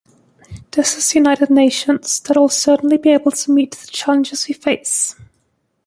This 0.71 0.97
is 0.97 1.13
United 1.13 1.51
Nations 1.51 2.19
that 2.21 2.35
will 2.35 2.49
certainly 2.49 2.97
be 2.97 3.11
able 3.11 3.29
to 3.33 3.51
meet 3.51 3.75
the 3.75 3.85
challenges 3.85 4.47
we 4.47 4.55
face. 4.55 5.15